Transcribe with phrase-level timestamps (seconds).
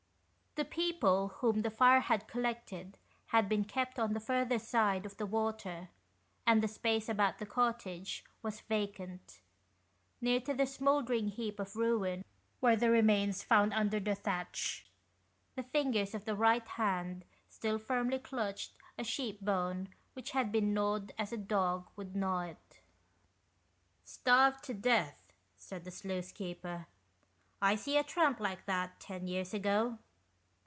[0.55, 5.15] The people whom the fire had collected had been kept on the further side of
[5.15, 5.91] the water,
[6.45, 9.39] and the space about the cottage was vacant.
[10.19, 12.25] Near to the smouldering heap of ruin
[12.59, 14.85] were the remains found under the thatch.
[15.55, 20.73] The fingers of the right hand still firmly clutched a sheep bone which had been
[20.73, 22.81] gnawed as a dog would gnaw it."
[24.03, 26.87] Starved to death," said the sluice keeper,"
[27.61, 29.97] I see a tramp like that ten years ago."